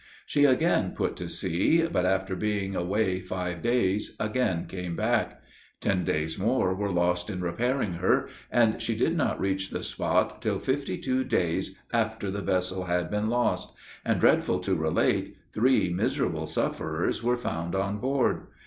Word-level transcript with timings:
She 0.25 0.45
again 0.45 0.93
put 0.95 1.15
to 1.17 1.29
sea, 1.29 1.85
but 1.85 2.07
after 2.07 2.35
being 2.35 2.75
away 2.75 3.19
five 3.19 3.61
days, 3.61 4.15
again 4.19 4.65
came 4.65 4.95
back. 4.95 5.39
Ten 5.79 6.03
days 6.03 6.39
more 6.39 6.73
were 6.73 6.89
lost 6.89 7.29
in 7.29 7.39
repairing 7.39 7.93
her; 7.93 8.27
and 8.49 8.81
she 8.81 8.95
did 8.95 9.15
not 9.15 9.39
reach 9.39 9.69
the 9.69 9.83
spot 9.83 10.41
till 10.41 10.57
fifty 10.57 10.97
two 10.97 11.23
days 11.23 11.75
after 11.93 12.31
the 12.31 12.41
vessel 12.41 12.85
had 12.85 13.11
been 13.11 13.29
lost; 13.29 13.75
and 14.03 14.19
dreadful 14.19 14.57
to 14.61 14.73
relate, 14.73 15.37
three 15.53 15.93
miserable 15.93 16.47
sufferers 16.47 17.21
were 17.21 17.37
found 17.37 17.75
on 17.75 17.99
board. 17.99 18.47